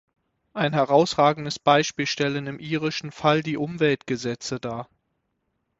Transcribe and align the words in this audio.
Ein 0.55 0.73
herausragendes 0.73 1.59
Beispiel 1.59 2.07
stellen 2.07 2.47
im 2.47 2.57
irischen 2.59 3.11
Fall 3.11 3.43
die 3.43 3.55
Umweltgesetze 3.55 4.59
dar. 4.59 4.89